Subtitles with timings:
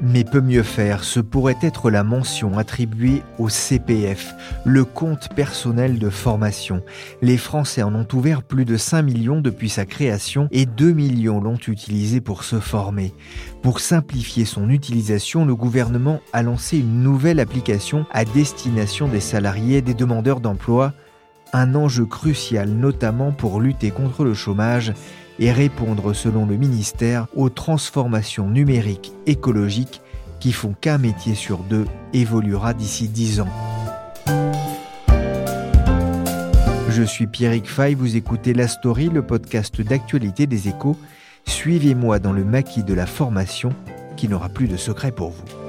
[0.00, 5.98] mais peut mieux faire, ce pourrait être la mention attribuée au CPF, le compte personnel
[5.98, 6.82] de formation.
[7.22, 11.40] Les Français en ont ouvert plus de 5 millions depuis sa création et 2 millions
[11.40, 13.14] l'ont utilisé pour se former.
[13.62, 19.78] Pour simplifier son utilisation, le gouvernement a lancé une nouvelle application à destination des salariés
[19.78, 20.92] et des demandeurs d'emploi,
[21.52, 24.92] un enjeu crucial notamment pour lutter contre le chômage
[25.38, 30.00] et répondre, selon le ministère, aux transformations numériques écologiques
[30.40, 33.48] qui font qu'un métier sur deux évoluera d'ici dix ans.
[36.88, 40.96] Je suis Pierrick Fay, vous écoutez La Story, le podcast d'actualité des échos.
[41.46, 43.72] Suivez-moi dans le maquis de la formation
[44.16, 45.65] qui n'aura plus de secret pour vous.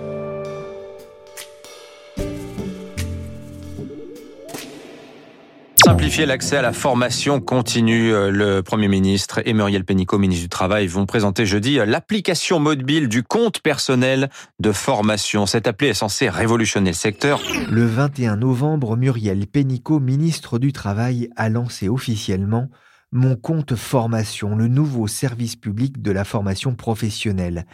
[5.98, 8.14] Simplifier l'accès à la formation continue.
[8.14, 12.59] Euh, le Premier ministre et Muriel Pénicaud, ministre du Travail, vont présenter jeudi euh, l'application
[12.59, 15.48] mobile du compte personnel de formation.
[15.48, 17.42] Cette appli est censée révolutionner le secteur.
[17.72, 22.70] Le 21 novembre, Muriel Pénicaud, ministre du Travail, a lancé officiellement
[23.12, 27.66] mon compte formation, le nouveau service public de la formation professionnelle.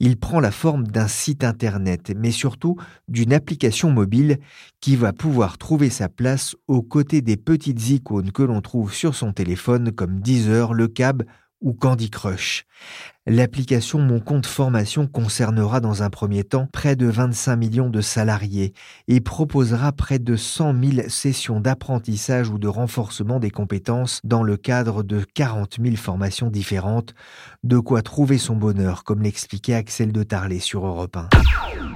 [0.00, 4.38] Il prend la forme d'un site internet, mais surtout d'une application mobile
[4.80, 9.14] qui va pouvoir trouver sa place aux côtés des petites icônes que l'on trouve sur
[9.14, 11.22] son téléphone comme Deezer, le Cab
[11.60, 12.64] ou Candy Crush.
[13.26, 18.72] L'application Mon compte formation concernera dans un premier temps près de 25 millions de salariés
[19.08, 24.56] et proposera près de 100 000 sessions d'apprentissage ou de renforcement des compétences dans le
[24.56, 27.14] cadre de 40 000 formations différentes,
[27.62, 31.28] de quoi trouver son bonheur, comme l'expliquait Axel de Tarlet sur Europe 1.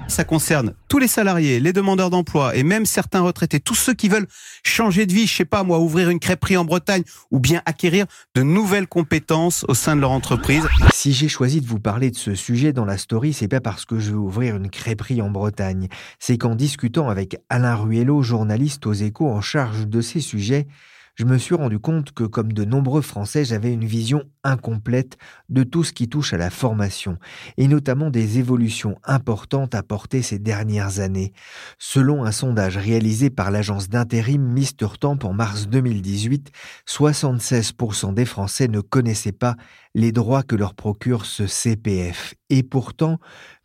[0.09, 4.09] Ça concerne tous les salariés, les demandeurs d'emploi et même certains retraités, tous ceux qui
[4.09, 4.29] veulent
[4.63, 8.07] changer de vie, je sais pas moi, ouvrir une crêperie en Bretagne ou bien acquérir
[8.35, 10.67] de nouvelles compétences au sein de leur entreprise.
[10.93, 13.85] Si j'ai choisi de vous parler de ce sujet dans la story, c'est pas parce
[13.85, 15.89] que je veux ouvrir une crêperie en Bretagne,
[16.19, 20.67] c'est qu'en discutant avec Alain Ruello, journaliste aux échos en charge de ces sujets,
[21.15, 25.17] je me suis rendu compte que, comme de nombreux Français, j'avais une vision incomplète
[25.49, 27.19] de tout ce qui touche à la formation,
[27.57, 31.33] et notamment des évolutions importantes apportées ces dernières années.
[31.79, 36.51] Selon un sondage réalisé par l'agence d'intérim Mister Temp en mars 2018,
[36.89, 39.57] 76% des Français ne connaissaient pas
[39.95, 42.35] les droits que leur procure ce CPF.
[42.51, 43.19] Et pourtant,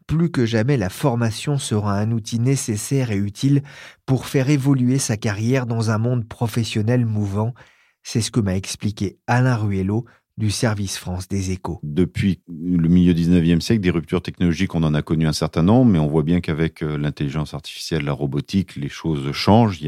[0.10, 3.62] plus que jamais, la formation sera un outil nécessaire et utile
[4.08, 7.54] pour faire évoluer sa carrière dans un monde professionnel mouvant.
[8.02, 10.06] C'est ce que m'a expliqué Alain Ruello
[10.36, 11.80] du service France des échos.
[11.84, 15.92] Depuis le milieu 19e siècle, des ruptures technologiques, on en a connu un certain nombre,
[15.92, 19.80] mais on voit bien qu'avec euh, l'intelligence artificielle, la robotique, les choses changent.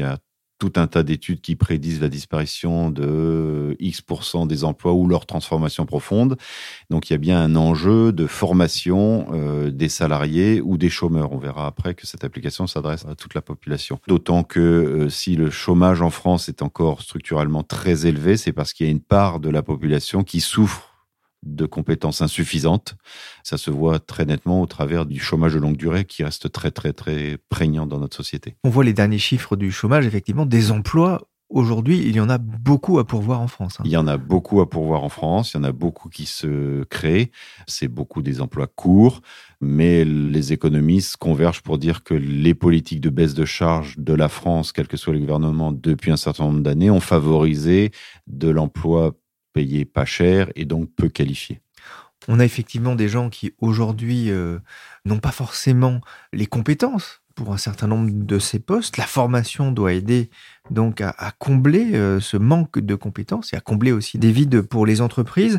[0.62, 5.86] Tout un tas d'études qui prédisent la disparition de X% des emplois ou leur transformation
[5.86, 6.36] profonde.
[6.88, 11.32] Donc il y a bien un enjeu de formation euh, des salariés ou des chômeurs.
[11.32, 13.98] On verra après que cette application s'adresse à toute la population.
[14.06, 18.72] D'autant que euh, si le chômage en France est encore structurellement très élevé, c'est parce
[18.72, 20.91] qu'il y a une part de la population qui souffre
[21.42, 22.96] de compétences insuffisantes.
[23.42, 26.70] Ça se voit très nettement au travers du chômage de longue durée qui reste très
[26.70, 28.56] très très prégnant dans notre société.
[28.64, 31.28] On voit les derniers chiffres du chômage, effectivement, des emplois.
[31.50, 33.76] Aujourd'hui, il y en a beaucoup à pourvoir en France.
[33.78, 33.82] hein.
[33.84, 36.24] Il y en a beaucoup à pourvoir en France, il y en a beaucoup qui
[36.24, 37.30] se créent,
[37.66, 39.20] c'est beaucoup des emplois courts,
[39.60, 44.30] mais les économistes convergent pour dire que les politiques de baisse de charges de la
[44.30, 47.90] France, quel que soit le gouvernement, depuis un certain nombre d'années, ont favorisé
[48.26, 49.12] de l'emploi
[49.52, 51.60] payé pas cher et donc peu qualifié.
[52.28, 54.58] On a effectivement des gens qui aujourd'hui euh,
[55.04, 56.00] n'ont pas forcément
[56.32, 58.96] les compétences pour un certain nombre de ces postes.
[58.96, 60.30] La formation doit aider
[60.70, 64.62] donc à, à combler euh, ce manque de compétences et à combler aussi des vides
[64.62, 65.58] pour les entreprises.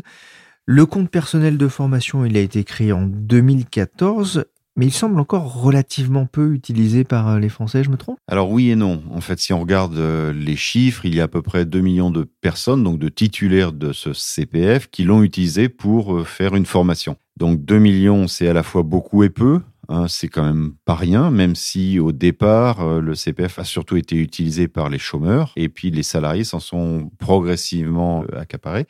[0.66, 4.46] Le compte personnel de formation, il a été créé en 2014.
[4.76, 8.18] Mais il semble encore relativement peu utilisé par euh, les Français, je me trompe?
[8.26, 9.02] Alors oui et non.
[9.10, 11.80] En fait, si on regarde euh, les chiffres, il y a à peu près 2
[11.80, 16.56] millions de personnes, donc de titulaires de ce CPF, qui l'ont utilisé pour euh, faire
[16.56, 17.16] une formation.
[17.36, 19.60] Donc 2 millions, c'est à la fois beaucoup et peu.
[19.88, 24.16] Hein, c'est quand même pas rien, même si au départ, le CPF a surtout été
[24.16, 28.86] utilisé par les chômeurs, et puis les salariés s'en sont progressivement accaparés.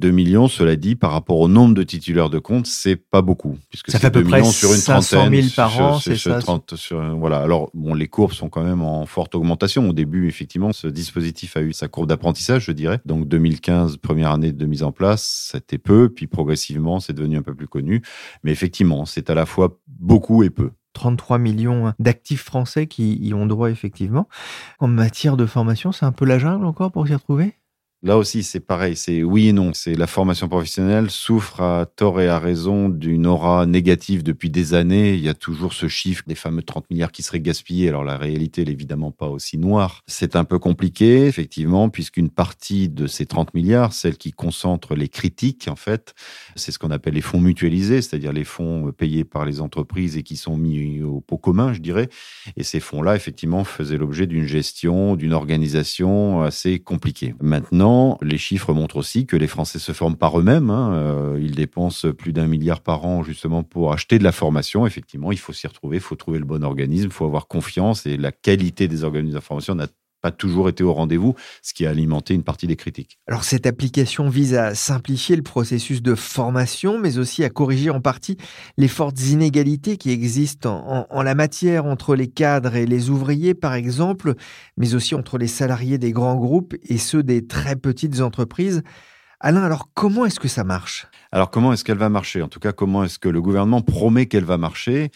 [0.00, 3.56] 2 millions, cela dit, par rapport au nombre de titulaires de compte, c'est pas beaucoup.
[3.68, 5.42] Puisque ça fait à peu près sur une trentaine.
[5.42, 6.74] 000 par an, c'est ça 30,
[7.18, 7.38] Voilà.
[7.38, 9.88] Alors, bon, les courbes sont quand même en forte augmentation.
[9.88, 13.00] Au début, effectivement, ce dispositif a eu sa courbe d'apprentissage, je dirais.
[13.04, 16.08] Donc, 2015, première année de mise en place, c'était peu.
[16.08, 18.02] Puis, progressivement, c'est devenu un peu plus connu.
[18.42, 20.70] Mais effectivement, c'est à la fois beaucoup et peu.
[20.94, 24.28] 33 millions d'actifs français qui y ont droit effectivement.
[24.80, 27.54] En matière de formation, c'est un peu la jungle encore pour s'y retrouver?
[28.02, 29.72] Là aussi, c'est pareil, c'est oui et non.
[29.74, 34.72] C'est la formation professionnelle souffre à tort et à raison d'une aura négative depuis des
[34.72, 35.12] années.
[35.12, 37.90] Il y a toujours ce chiffre des fameux 30 milliards qui seraient gaspillés.
[37.90, 40.00] Alors la réalité, elle est évidemment pas aussi noire.
[40.06, 45.08] C'est un peu compliqué, effectivement, puisqu'une partie de ces 30 milliards, celle qui concentre les
[45.08, 46.14] critiques, en fait,
[46.56, 50.22] c'est ce qu'on appelle les fonds mutualisés, c'est-à-dire les fonds payés par les entreprises et
[50.22, 52.08] qui sont mis au pot commun, je dirais.
[52.56, 57.34] Et ces fonds-là, effectivement, faisaient l'objet d'une gestion, d'une organisation assez compliquée.
[57.42, 57.89] Maintenant,
[58.22, 60.70] les chiffres montrent aussi que les Français se forment par eux-mêmes.
[60.70, 60.92] Hein.
[60.94, 64.86] Euh, ils dépensent plus d'un milliard par an justement pour acheter de la formation.
[64.86, 68.06] Effectivement, il faut s'y retrouver, il faut trouver le bon organisme, il faut avoir confiance
[68.06, 69.86] et la qualité des organismes de formation n'a
[70.20, 73.18] pas toujours été au rendez-vous, ce qui a alimenté une partie des critiques.
[73.26, 78.00] Alors cette application vise à simplifier le processus de formation, mais aussi à corriger en
[78.00, 78.36] partie
[78.76, 83.74] les fortes inégalités qui existent en, la matière entre les cadres et les ouvriers, par
[83.74, 84.34] exemple,
[84.76, 88.82] mais aussi entre les salariés des grands groupes et ceux des très petites entreprises.
[89.42, 91.06] Alain, alors comment est-ce que ça marche?
[91.32, 92.42] Alors comment est-ce qu'elle va marcher?
[92.42, 95.10] En tout cas, comment est-ce que le gouvernement promet qu'elle va marcher?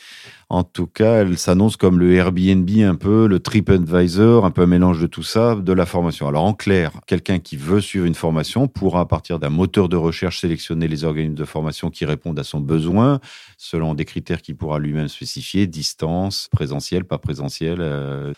[0.54, 4.66] En tout cas, elle s'annonce comme le Airbnb un peu, le TripAdvisor, un peu un
[4.66, 6.28] mélange de tout ça, de la formation.
[6.28, 9.96] Alors en clair, quelqu'un qui veut suivre une formation pourra à partir d'un moteur de
[9.96, 13.18] recherche sélectionner les organismes de formation qui répondent à son besoin,
[13.58, 17.78] selon des critères qu'il pourra lui-même spécifier, distance, présentiel, pas présentiel.
[17.80, 18.32] Euh,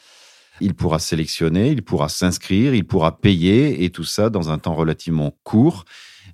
[0.62, 4.74] il pourra sélectionner, il pourra s'inscrire, il pourra payer et tout ça dans un temps
[4.74, 5.84] relativement court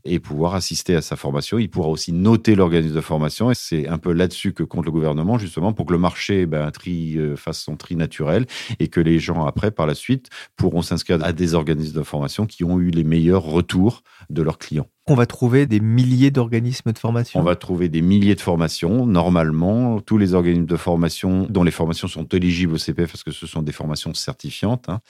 [0.05, 1.59] et pouvoir assister à sa formation.
[1.59, 4.91] Il pourra aussi noter l'organisme de formation et c'est un peu là-dessus que compte le
[4.91, 8.47] gouvernement justement pour que le marché ben, tri, euh, fasse son tri naturel
[8.79, 12.47] et que les gens après par la suite pourront s'inscrire à des organismes de formation
[12.47, 14.87] qui ont eu les meilleurs retours de leurs clients.
[15.09, 17.41] On va trouver des milliers d'organismes de formation.
[17.41, 19.05] On va trouver des milliers de formations.
[19.05, 23.33] Normalement, tous les organismes de formation dont les formations sont éligibles au CPF parce que
[23.33, 24.89] ce sont des formations certifiantes.
[24.89, 25.01] Hein,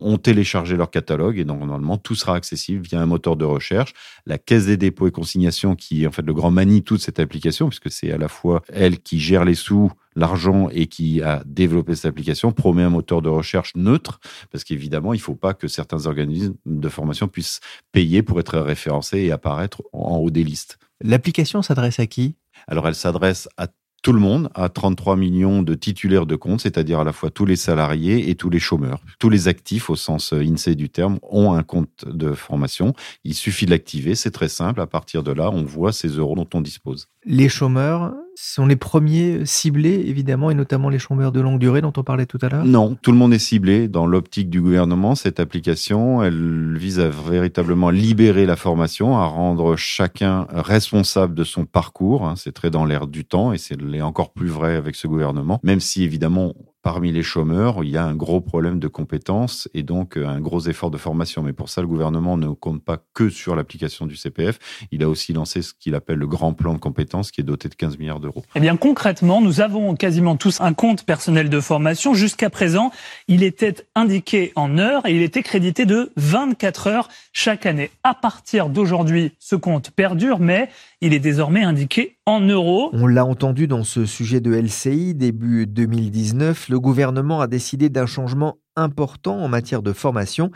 [0.00, 3.92] ont téléchargé leur catalogue et normalement tout sera accessible via un moteur de recherche.
[4.26, 7.20] La Caisse des dépôts et consignations, qui est en fait le grand Manitou de cette
[7.20, 11.42] application, puisque c'est à la fois elle qui gère les sous, l'argent et qui a
[11.44, 14.18] développé cette application, promet un moteur de recherche neutre,
[14.50, 17.60] parce qu'évidemment, il ne faut pas que certains organismes de formation puissent
[17.92, 20.78] payer pour être référencés et apparaître en haut des listes.
[21.02, 22.36] L'application s'adresse à qui?
[22.66, 23.68] Alors, elle s'adresse à
[24.06, 27.44] tout le monde a 33 millions de titulaires de comptes, c'est-à-dire à la fois tous
[27.44, 29.00] les salariés et tous les chômeurs.
[29.18, 32.94] Tous les actifs, au sens euh, INSEE du terme, ont un compte de formation.
[33.24, 34.80] Il suffit de l'activer, c'est très simple.
[34.80, 37.08] À partir de là, on voit ces euros dont on dispose.
[37.24, 41.92] Les chômeurs sont les premiers ciblés, évidemment, et notamment les chômeurs de longue durée dont
[41.96, 42.64] on parlait tout à l'heure?
[42.64, 43.88] Non, tout le monde est ciblé.
[43.88, 49.76] Dans l'optique du gouvernement, cette application, elle vise à véritablement libérer la formation, à rendre
[49.76, 52.26] chacun responsable de son parcours.
[52.26, 52.34] Hein.
[52.36, 55.80] C'est très dans l'air du temps et c'est encore plus vrai avec ce gouvernement, même
[55.80, 56.54] si évidemment
[56.86, 60.40] parmi les chômeurs, il y a un gros problème de compétences et donc euh, un
[60.40, 61.42] gros effort de formation.
[61.42, 64.60] Mais pour ça, le gouvernement ne compte pas que sur l'application du CPF.
[64.92, 67.68] Il a aussi lancé ce qu'il appelle le grand plan de compétences qui est doté
[67.68, 68.44] de 15 milliards d'euros.
[68.54, 72.14] Eh bien, concrètement, nous avons quasiment tous un compte personnel de formation.
[72.14, 72.92] Jusqu'à présent,
[73.26, 77.90] il était indiqué en heures et il était crédité de 24 heures chaque année.
[78.04, 80.68] À partir d'aujourd'hui, ce compte perdure, mais
[81.00, 82.90] il est désormais indiqué en euros.
[82.92, 88.06] On l'a entendu dans ce sujet de LCI, début 2019, le gouvernement a décidé d'un
[88.06, 90.50] changement important en matière de formation.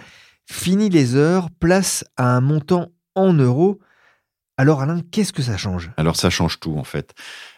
[0.46, 3.78] Fini les heures, place à un montant en euros.
[4.56, 5.90] Alors Alain, qu'est-ce que ça change?
[5.96, 7.14] Alors ça change tout en fait.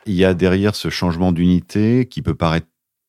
[0.06, 2.66] Il y a derrière ce changement d'unité qui peut paraître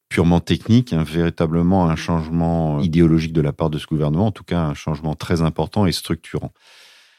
[0.10, 4.44] purement technique, un, véritablement un changement idéologique de la part de ce gouvernement, en tout
[4.44, 6.52] cas un changement très important et structurant.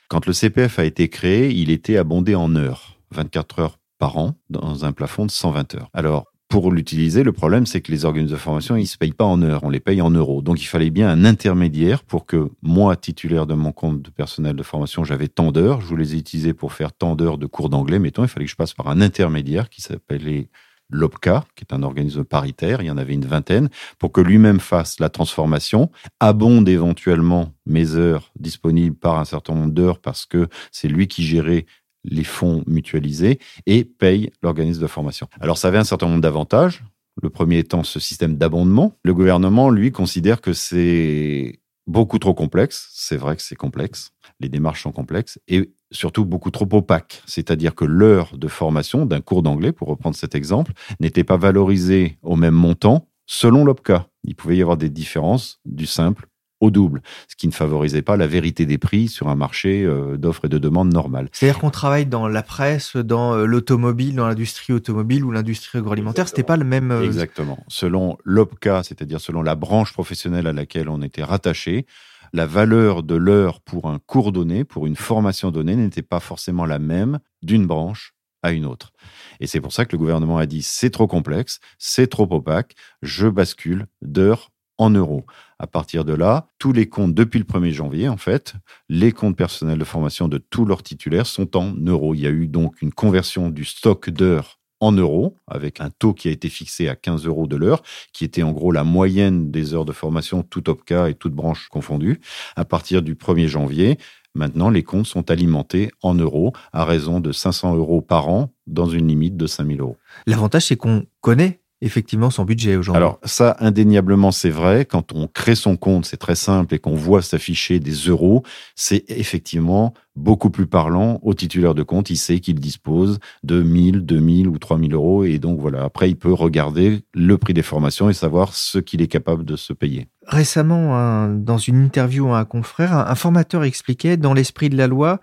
[0.08, 4.34] Quand le CPF a été créé, il était abondé en heures, 24 heures par an,
[4.50, 5.88] dans un plafond de 120 heures.
[5.94, 9.12] Alors, pour l'utiliser, le problème, c'est que les organismes de formation, ils ne se payent
[9.12, 10.42] pas en heures, on les paye en euros.
[10.42, 14.54] Donc, il fallait bien un intermédiaire pour que moi, titulaire de mon compte de personnel
[14.54, 17.70] de formation, j'avais tant d'heures, je voulais les utiliser pour faire tant d'heures de cours
[17.70, 20.48] d'anglais, mettons, il fallait que je passe par un intermédiaire qui s'appelait
[20.90, 24.60] l'OPCA, qui est un organisme paritaire, il y en avait une vingtaine, pour que lui-même
[24.60, 30.48] fasse la transformation, abonde éventuellement mes heures disponibles par un certain nombre d'heures parce que
[30.70, 31.66] c'est lui qui gérait
[32.04, 35.26] les fonds mutualisés et paye l'organisme de formation.
[35.40, 36.84] Alors ça avait un certain nombre d'avantages.
[37.22, 38.96] Le premier étant ce système d'abondement.
[39.04, 42.88] Le gouvernement, lui, considère que c'est beaucoup trop complexe.
[42.92, 44.12] C'est vrai que c'est complexe.
[44.40, 47.22] Les démarches sont complexes et surtout beaucoup trop opaques.
[47.26, 52.18] C'est-à-dire que l'heure de formation d'un cours d'anglais, pour reprendre cet exemple, n'était pas valorisée
[52.22, 54.06] au même montant selon l'OPCA.
[54.24, 56.28] Il pouvait y avoir des différences du simple
[56.60, 60.16] au double, ce qui ne favorisait pas la vérité des prix sur un marché euh,
[60.16, 61.28] d'offres et de demandes normales.
[61.32, 66.28] C'est-à-dire qu'on travaille dans la presse, dans euh, l'automobile, dans l'industrie automobile ou l'industrie agroalimentaire,
[66.28, 66.90] c'était pas le même.
[66.90, 67.58] Euh, Exactement.
[67.68, 71.86] Selon l'OPCA, c'est-à-dire selon la branche professionnelle à laquelle on était rattaché,
[72.34, 76.66] la valeur de l'heure pour un cours donné, pour une formation donnée, n'était pas forcément
[76.66, 78.12] la même d'une branche
[78.42, 78.92] à une autre.
[79.38, 82.74] Et c'est pour ça que le gouvernement a dit c'est trop complexe, c'est trop opaque,
[83.02, 85.24] je bascule d'heure en euros.
[85.60, 88.54] À partir de là, tous les comptes, depuis le 1er janvier, en fait,
[88.88, 92.16] les comptes personnels de formation de tous leurs titulaires sont en euros.
[92.16, 96.12] Il y a eu donc une conversion du stock d'heures en euros, avec un taux
[96.12, 99.50] qui a été fixé à 15 euros de l'heure, qui était en gros la moyenne
[99.50, 102.20] des heures de formation, tout OPCA et toutes branches confondues.
[102.54, 103.98] À partir du 1er janvier,
[104.34, 108.86] maintenant, les comptes sont alimentés en euros à raison de 500 euros par an dans
[108.86, 109.96] une limite de 5000 euros.
[110.26, 112.96] L'avantage, c'est qu'on connaît effectivement son budget aujourd'hui.
[112.96, 114.84] Alors ça, indéniablement, c'est vrai.
[114.84, 118.42] Quand on crée son compte, c'est très simple et qu'on voit s'afficher des euros,
[118.74, 122.08] c'est effectivement beaucoup plus parlant au titulaire de compte.
[122.08, 125.82] Il sait qu'il dispose de 1000, 2000 ou 3000 euros et donc voilà.
[125.82, 129.56] Après, il peut regarder le prix des formations et savoir ce qu'il est capable de
[129.56, 130.08] se payer.
[130.26, 135.20] Récemment, dans une interview à un confrère, un formateur expliquait, dans l'esprit de la loi,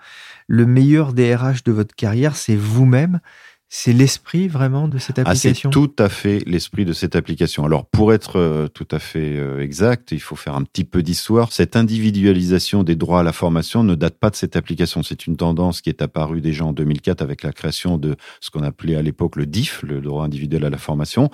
[0.48, 3.20] le meilleur DRH de votre carrière, c'est vous-même.
[3.74, 7.64] C'est l'esprit vraiment de cette application ah, C'est tout à fait l'esprit de cette application.
[7.64, 11.02] Alors pour être euh, tout à fait euh, exact, il faut faire un petit peu
[11.02, 11.54] d'histoire.
[11.54, 15.04] Cette individualisation des droits à la formation ne date pas de cette application.
[15.04, 18.64] C'est une tendance qui est apparue déjà en 2004 avec la création de ce qu'on
[18.64, 21.30] appelait à l'époque le DIF, le droit individuel à la formation,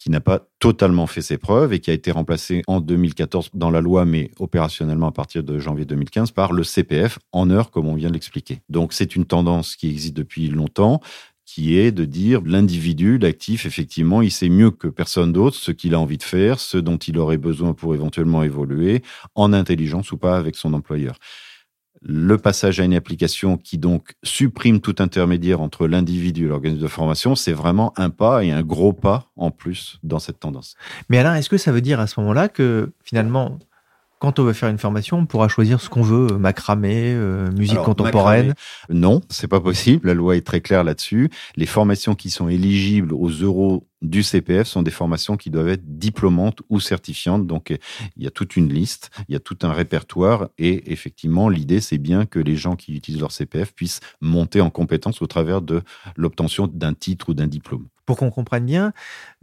[0.00, 3.70] qui n'a pas totalement fait ses preuves et qui a été remplacé en 2014 dans
[3.70, 7.86] la loi, mais opérationnellement à partir de janvier 2015 par le CPF en heure, comme
[7.86, 8.58] on vient de l'expliquer.
[8.68, 11.00] Donc c'est une tendance qui existe depuis longtemps
[11.46, 15.94] qui est de dire l'individu, l'actif, effectivement, il sait mieux que personne d'autre ce qu'il
[15.94, 19.02] a envie de faire, ce dont il aurait besoin pour éventuellement évoluer,
[19.36, 21.16] en intelligence ou pas avec son employeur.
[22.02, 26.88] Le passage à une application qui donc supprime tout intermédiaire entre l'individu et l'organisme de
[26.88, 30.74] formation, c'est vraiment un pas et un gros pas en plus dans cette tendance.
[31.08, 33.58] Mais Alain, est-ce que ça veut dire à ce moment-là que finalement,
[34.18, 37.50] quand on veut faire une formation, on pourra choisir ce qu'on veut, euh, macramé, euh,
[37.52, 38.54] musique contemporaine.
[38.88, 40.06] Non, c'est pas possible.
[40.08, 41.30] La loi est très claire là-dessus.
[41.56, 45.98] Les formations qui sont éligibles aux euros du CPF sont des formations qui doivent être
[45.98, 47.46] diplômantes ou certifiantes.
[47.46, 47.76] Donc,
[48.16, 50.48] il y a toute une liste, il y a tout un répertoire.
[50.58, 54.70] Et effectivement, l'idée, c'est bien que les gens qui utilisent leur CPF puissent monter en
[54.70, 55.82] compétence au travers de
[56.16, 58.92] l'obtention d'un titre ou d'un diplôme pour qu'on comprenne bien,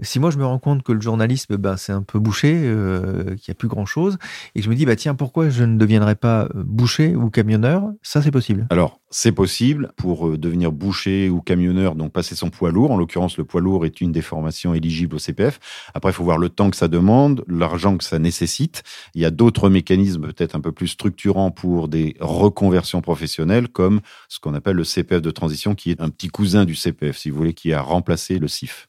[0.01, 3.36] si moi je me rends compte que le journalisme, ben, c'est un peu bouché, euh,
[3.36, 4.17] qu'il n'y a plus grand-chose,
[4.55, 7.91] et je me dis, bah, tiens, pourquoi je ne deviendrais pas euh, boucher ou camionneur?
[8.01, 8.65] Ça, c'est possible.
[8.70, 12.91] Alors, c'est possible pour euh, devenir boucher ou camionneur, donc passer son poids lourd.
[12.91, 15.60] En l'occurrence, le poids lourd est une des formations éligibles au CPF.
[15.93, 18.84] Après, il faut voir le temps que ça demande, l'argent que ça nécessite.
[19.13, 24.01] Il y a d'autres mécanismes peut-être un peu plus structurants pour des reconversions professionnelles, comme
[24.29, 27.29] ce qu'on appelle le CPF de transition, qui est un petit cousin du CPF, si
[27.29, 28.48] vous voulez, qui a remplacé le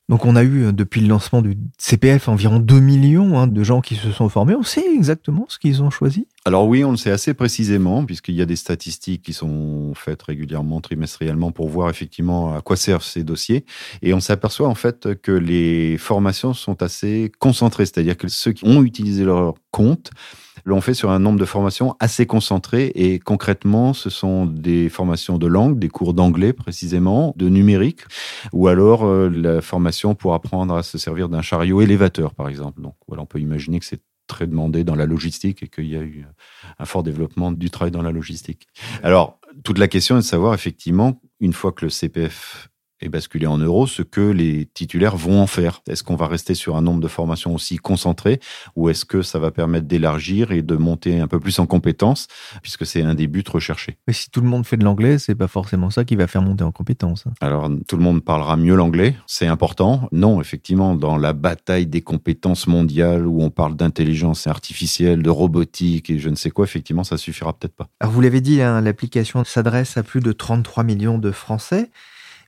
[0.09, 3.63] donc on a eu, euh, depuis le lancement du CPF, environ 2 millions hein, de
[3.63, 4.55] gens qui se sont formés.
[4.55, 8.35] On sait exactement ce qu'ils ont choisi alors oui, on le sait assez précisément, puisqu'il
[8.35, 13.03] y a des statistiques qui sont faites régulièrement, trimestriellement, pour voir effectivement à quoi servent
[13.03, 13.65] ces dossiers.
[14.03, 18.67] Et on s'aperçoit en fait que les formations sont assez concentrées, c'est-à-dire que ceux qui
[18.67, 20.11] ont utilisé leur compte
[20.67, 22.93] l'ont fait sur un nombre de formations assez concentré.
[22.95, 28.03] Et concrètement, ce sont des formations de langue, des cours d'anglais précisément, de numérique,
[28.53, 32.83] ou alors euh, la formation pour apprendre à se servir d'un chariot élévateur, par exemple.
[32.83, 35.97] Donc voilà, on peut imaginer que c'est très demandé dans la logistique et qu'il y
[35.97, 36.27] a eu
[36.79, 38.67] un fort développement du travail dans la logistique.
[39.03, 42.71] Alors, toute la question est de savoir effectivement, une fois que le CPF
[43.05, 45.83] et basculer en euros ce que les titulaires vont en faire.
[45.87, 48.41] Est-ce qu'on va rester sur un nombre de formations aussi concentré
[48.77, 52.27] ou est-ce que ça va permettre d'élargir et de monter un peu plus en compétences
[52.63, 53.99] puisque c'est un des buts recherchés?
[54.07, 56.43] Mais si tout le monde fait de l'anglais, c'est pas forcément ça qui va faire
[56.43, 57.25] monter en compétences.
[57.41, 60.09] Alors tout le monde parlera mieux l'anglais, c'est important.
[60.11, 66.09] Non, effectivement, dans la bataille des compétences mondiales où on parle d'intelligence artificielle, de robotique
[66.09, 67.89] et je ne sais quoi, effectivement, ça suffira peut-être pas.
[68.01, 71.91] Alors vous l'avez dit, hein, l'application s'adresse à plus de 33 millions de Français.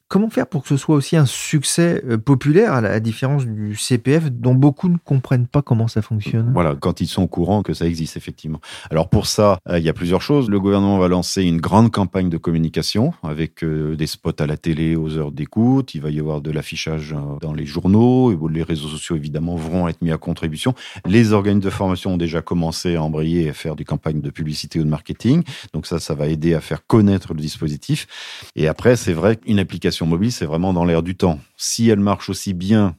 [0.09, 3.75] Comment faire pour que ce soit aussi un succès euh, populaire, à la différence du
[3.75, 6.53] CPF, dont beaucoup ne comprennent pas comment ça fonctionne?
[6.53, 8.61] Voilà, quand ils sont au courant que ça existe, effectivement.
[8.93, 10.49] Alors pour ça, euh, il y a plusieurs choses.
[10.49, 14.57] Le gouvernement va lancer une grande campagne de communication avec euh, des spots à la
[14.57, 15.97] télé aux heures d'écoute.
[15.97, 18.49] Il va y avoir de l'affichage dans les journaux.
[18.49, 20.75] Les réseaux sociaux, évidemment, vont être mis à contribution.
[21.05, 24.31] Les organismes de formation ont déjà commencé à embrayer et à faire des campagnes de
[24.31, 25.43] publicité ou de marketing.
[25.73, 28.07] Donc ça, ça va aider à faire connaître le dispositif.
[28.55, 31.39] Et après, c'est vrai qu'une application mobile, c'est vraiment dans l'air du temps.
[31.57, 32.97] Si elle marche aussi bien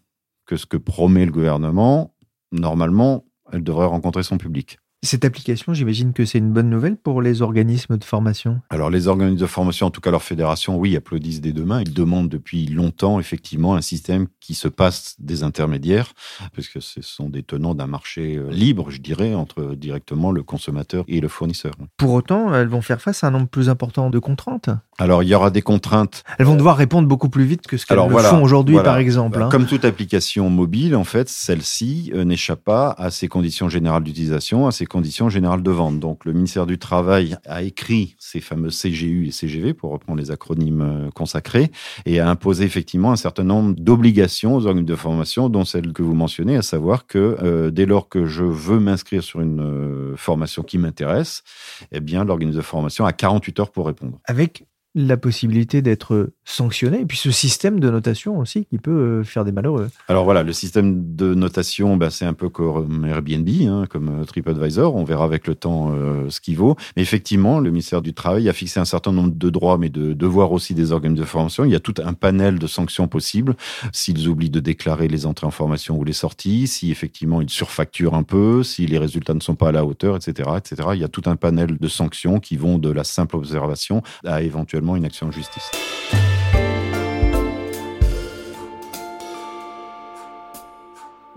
[0.47, 2.15] que ce que promet le gouvernement,
[2.51, 4.79] normalement, elle devrait rencontrer son public.
[5.03, 8.61] Cette application, j'imagine que c'est une bonne nouvelle pour les organismes de formation.
[8.71, 11.81] Alors les organismes de formation, en tout cas leur fédération, oui, applaudissent des deux mains.
[11.81, 16.13] Ils demandent depuis longtemps, effectivement, un système qui se passe des intermédiaires,
[16.55, 20.41] parce que ce sont des tenants d'un marché euh, libre, je dirais, entre directement le
[20.41, 21.73] consommateur et le fournisseur.
[21.97, 24.71] Pour autant, elles vont faire face à un nombre plus important de contraintes.
[24.97, 26.23] Alors il y aura des contraintes.
[26.39, 29.43] Elles vont devoir répondre beaucoup plus vite que ce qu'elles le font aujourd'hui, par exemple.
[29.43, 29.49] Hein.
[29.49, 34.65] Comme toute application mobile, en fait, celle-ci euh, n'échappe pas à ses conditions générales d'utilisation,
[34.65, 35.99] à ses conditions générales de vente.
[35.99, 40.31] Donc le ministère du Travail a écrit ces fameux CGU et CGV, pour reprendre les
[40.31, 41.71] acronymes euh, consacrés,
[42.05, 46.03] et a imposé effectivement un certain nombre d'obligations aux organismes de formation, dont celle que
[46.03, 50.15] vous mentionnez, à savoir que euh, dès lors que je veux m'inscrire sur une euh,
[50.15, 51.43] formation qui m'intéresse,
[51.91, 54.19] eh bien l'organisme de formation a 48 heures pour répondre.
[54.25, 54.65] Avec
[54.97, 59.45] la possibilité d'être sanctionné, et puis ce système de notation aussi qui peut euh, faire
[59.45, 59.89] des malheureux.
[60.07, 64.25] Alors voilà, le système de notation, bah, c'est un peu comme Airbnb, hein, comme euh,
[64.25, 66.75] TripAdvisor, on verra avec le temps euh, ce qu'il vaut.
[66.95, 70.13] Mais effectivement, le ministère du Travail a fixé un certain nombre de droits, mais de
[70.13, 71.63] devoirs aussi des organes de formation.
[71.63, 73.55] Il y a tout un panel de sanctions possibles
[73.93, 78.15] s'ils oublient de déclarer les entrées en formation ou les sorties, si effectivement ils surfacturent
[78.15, 80.89] un peu, si les résultats ne sont pas à la hauteur, etc., etc.
[80.95, 84.41] Il y a tout un panel de sanctions qui vont de la simple observation à
[84.41, 85.69] éventuellement une action en justice.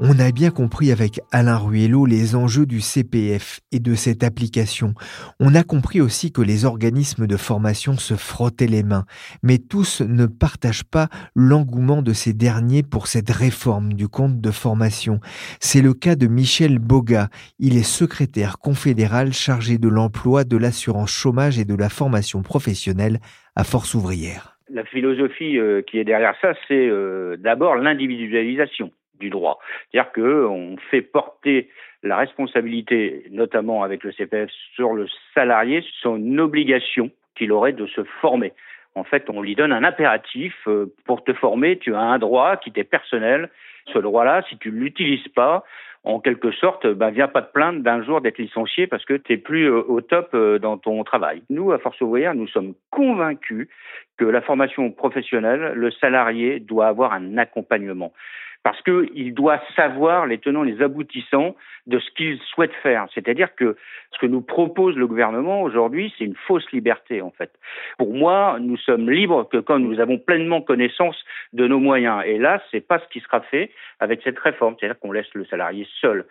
[0.02, 4.94] On a bien compris avec Alain Ruello les enjeux du CPF et de cette application.
[5.40, 9.04] On a compris aussi que les organismes de formation se frottaient les mains,
[9.42, 14.50] mais tous ne partagent pas l'engouement de ces derniers pour cette réforme du compte de
[14.50, 15.20] formation.
[15.60, 17.28] C'est le cas de Michel Boga.
[17.58, 23.18] Il est secrétaire confédéral chargé de l'emploi, de l'assurance chômage et de la formation professionnelle
[23.54, 24.56] à Force ouvrière.
[24.72, 29.60] La philosophie euh, qui est derrière ça, c'est euh, d'abord l'individualisation du droit.
[29.92, 31.68] C'est-à-dire qu'on fait porter
[32.02, 38.02] la responsabilité, notamment avec le CPF, sur le salarié, son obligation qu'il aurait de se
[38.20, 38.52] former.
[38.94, 42.56] En fait, on lui donne un impératif euh, pour te former, tu as un droit
[42.56, 43.48] qui t'est personnel.
[43.92, 45.64] Ce droit-là, si tu ne l'utilises pas,
[46.02, 49.32] en quelque sorte, ben, viens pas te plaindre d'un jour d'être licencié parce que tu
[49.32, 51.42] n'es plus euh, au top euh, dans ton travail.
[51.50, 53.68] Nous, à Force ouvrière, nous sommes convaincus
[54.16, 58.12] que la formation professionnelle, le salarié doit avoir un accompagnement
[58.62, 63.06] parce qu'il doit savoir les tenants, les aboutissants de ce qu'il souhaite faire.
[63.14, 63.76] C'est-à-dire que
[64.12, 67.52] ce que nous propose le gouvernement aujourd'hui, c'est une fausse liberté, en fait.
[67.96, 71.16] Pour moi, nous sommes libres que quand nous avons pleinement connaissance
[71.54, 72.22] de nos moyens.
[72.26, 74.76] Et là, c'est pas ce qui sera fait avec cette réforme.
[74.78, 76.26] C'est-à-dire qu'on laisse le salarié seul.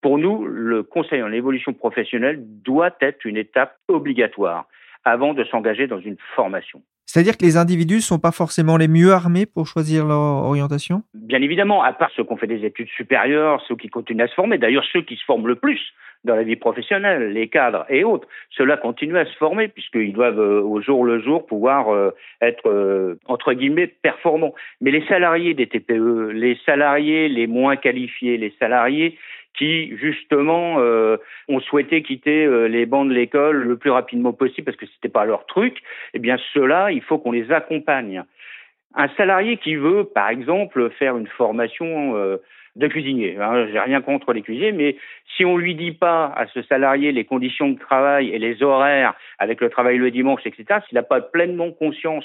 [0.00, 4.66] Pour nous, le conseil en évolution professionnelle doit être une étape obligatoire
[5.04, 6.82] avant de s'engager dans une formation.
[7.08, 11.02] C'est-à-dire que les individus ne sont pas forcément les mieux armés pour choisir leur orientation?
[11.14, 14.28] Bien évidemment, à part ceux qui ont fait des études supérieures, ceux qui continuent à
[14.28, 15.80] se former, d'ailleurs ceux qui se forment le plus
[16.24, 20.38] dans la vie professionnelle, les cadres et autres, ceux-là continuent à se former puisqu'ils doivent
[20.38, 22.10] euh, au jour le jour pouvoir euh,
[22.42, 24.54] être, euh, entre guillemets, performants.
[24.80, 29.16] Mais les salariés des TPE, les salariés les moins qualifiés, les salariés
[29.56, 31.16] qui justement euh,
[31.48, 35.08] ont souhaité quitter euh, les bancs de l'école le plus rapidement possible parce que c'était
[35.08, 35.78] pas leur truc,
[36.14, 38.22] eh bien ceux-là, il faut qu'on les accompagne.
[38.94, 42.38] Un salarié qui veut, par exemple, faire une formation euh,
[42.78, 43.36] de cuisinier.
[43.72, 44.96] J'ai rien contre les cuisiniers, mais
[45.36, 49.14] si on lui dit pas à ce salarié les conditions de travail et les horaires
[49.38, 52.24] avec le travail le dimanche, etc., s'il n'a pas pleinement conscience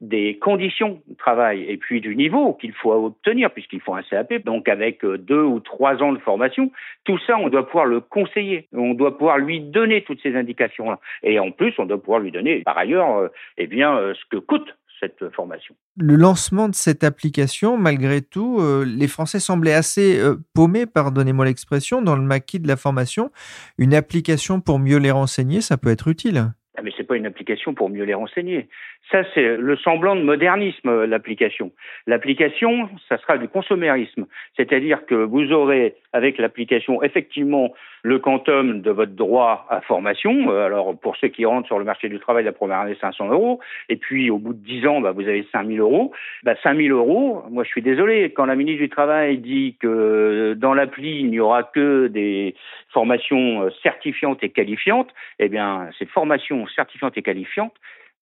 [0.00, 4.44] des conditions de travail et puis du niveau qu'il faut obtenir, puisqu'il faut un CAP,
[4.44, 6.70] donc avec euh, deux ou trois ans de formation,
[7.04, 8.68] tout ça, on doit pouvoir le conseiller.
[8.72, 10.98] On doit pouvoir lui donner toutes ces indications-là.
[11.22, 14.24] Et en plus, on doit pouvoir lui donner, par ailleurs, euh, eh bien, euh, ce
[14.30, 15.74] que coûte cette formation.
[15.96, 21.44] Le lancement de cette application, malgré tout, euh, les Français semblaient assez euh, paumés, pardonnez-moi
[21.44, 23.30] l'expression, dans le maquis de la formation.
[23.78, 26.52] Une application pour mieux les renseigner, ça peut être utile.
[26.76, 28.68] Ah mais c'est c'est pas une application pour mieux les renseigner.
[29.10, 31.70] Ça, c'est le semblant de modernisme, l'application.
[32.06, 34.24] L'application, ça sera du consommérisme.
[34.56, 40.50] C'est-à-dire que vous aurez, avec l'application, effectivement, le quantum de votre droit à formation.
[40.50, 43.30] Euh, alors, pour ceux qui rentrent sur le marché du travail, la première année, 500
[43.30, 43.60] euros.
[43.88, 46.12] Et puis, au bout de 10 ans, bah, vous avez 5000 euros.
[46.42, 48.30] Bah, 5000 euros, moi, je suis désolé.
[48.30, 52.54] Quand la ministre du Travail dit que dans l'appli, il n'y aura que des
[52.90, 57.74] formations certifiantes et qualifiantes, eh bien, ces formations certifiantes et qualifiantes,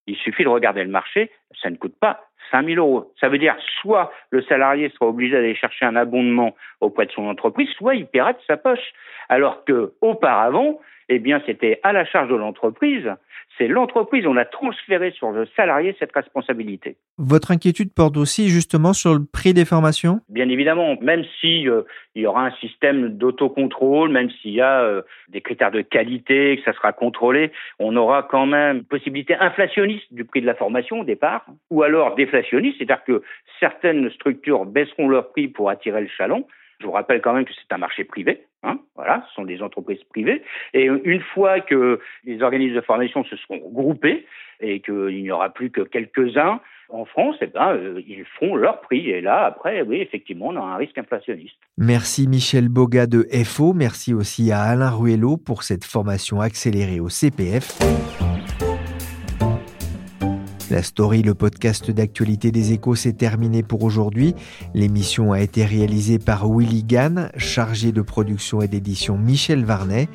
[0.07, 3.13] il suffit de regarder le marché, ça ne coûte pas 5 000 euros.
[3.21, 7.27] Ça veut dire soit le salarié sera obligé d'aller chercher un abondement auprès de son
[7.27, 8.93] entreprise, soit il paiera de sa poche.
[9.29, 13.11] Alors que auparavant, eh bien, c'était à la charge de l'entreprise
[13.59, 16.97] c'est l'entreprise, on a transféré sur le salarié cette responsabilité.
[17.19, 20.21] Votre inquiétude porte aussi justement sur le prix des formations?
[20.29, 21.83] Bien évidemment, même si euh,
[22.15, 26.57] il y aura un système d'autocontrôle, même s'il y a euh, des critères de qualité,
[26.57, 30.55] que ça sera contrôlé, on aura quand même une possibilité inflationniste du prix de la
[30.55, 33.23] formation au départ, ou alors déflationniste, c'est-à-dire que
[33.61, 36.47] certaines structures baisseront leur prix pour attirer le chaland.
[36.81, 38.45] Je vous rappelle quand même que c'est un marché privé.
[38.63, 40.43] Hein, voilà, ce sont des entreprises privées.
[40.73, 44.27] Et une fois que les organismes de formation se seront regroupés
[44.61, 48.81] et qu'il n'y aura plus que quelques-uns en France, eh ben, euh, ils feront leur
[48.83, 49.11] prix.
[49.11, 51.57] Et là, après, oui, effectivement, on a un risque inflationniste.
[51.79, 53.73] Merci Michel Boga de FO.
[53.73, 57.79] Merci aussi à Alain Ruello pour cette formation accélérée au CPF.
[60.73, 64.35] La story, le podcast d'actualité des échos, s'est terminé pour aujourd'hui.
[64.73, 70.09] L'émission a été réalisée par Willy Gann, chargé de production et d'édition Michel Varnet.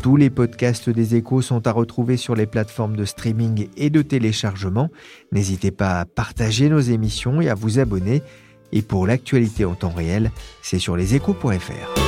[0.00, 4.00] Tous les podcasts des échos sont à retrouver sur les plateformes de streaming et de
[4.00, 4.88] téléchargement.
[5.30, 8.22] N'hésitez pas à partager nos émissions et à vous abonner.
[8.72, 10.30] Et pour l'actualité en temps réel,
[10.62, 12.07] c'est sur leséchos.fr.